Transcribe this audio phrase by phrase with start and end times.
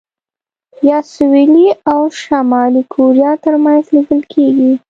[0.87, 4.71] یا سوېلي او شمالي کوریا ترمنځ لیدل کېږي.